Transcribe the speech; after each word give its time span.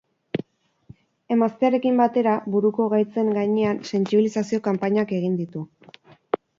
Emaztearekin 1.35 2.01
batera, 2.03 2.35
buruko 2.57 2.89
gaitzen 2.97 3.31
gainean 3.39 3.85
sentsibilizazio-kanpainak 3.93 5.19
egin 5.23 5.41
ditu. 5.47 5.67